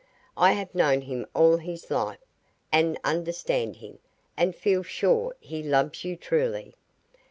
I 0.35 0.53
have 0.53 0.73
known 0.73 1.01
him 1.01 1.27
all 1.35 1.57
his 1.57 1.91
life, 1.91 2.25
and 2.71 2.99
understand 3.03 3.75
him, 3.75 3.99
and 4.35 4.55
feel 4.55 4.81
sure 4.81 5.35
he 5.39 5.61
loves 5.61 6.03
you 6.03 6.15
truly. 6.15 6.73